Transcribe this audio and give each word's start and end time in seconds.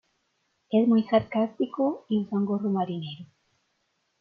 Es 0.71 0.87
muy 0.87 1.03
sarcástico 1.03 2.07
y 2.09 2.17
usa 2.21 2.35
un 2.39 2.45
gorro 2.47 2.71
marinero. 2.71 3.27